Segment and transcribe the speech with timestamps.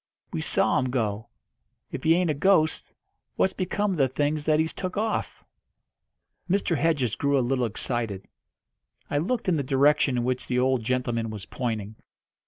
[0.33, 1.27] We saw 'em go.
[1.91, 2.91] If he ain't a ghost,
[3.35, 5.43] what's become of the things that he's took off?"
[6.49, 6.75] Mr.
[6.75, 8.27] Hedges grew a little excited.
[9.11, 11.97] I looked in the direction in which the old gentleman was pointing.